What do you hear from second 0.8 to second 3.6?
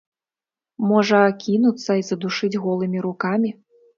Можа, кінуцца і задушыць голымі рукамі?